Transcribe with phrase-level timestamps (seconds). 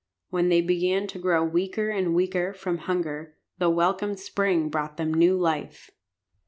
[0.31, 5.13] When they began to grow weaker and weaker from hunger the welcome spring brought them
[5.13, 5.91] new life.